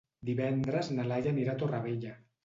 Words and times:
Divendres 0.27 0.89
na 0.99 1.05
Laia 1.11 1.33
anirà 1.33 1.53
a 1.53 1.59
Torrevella. 1.65 2.15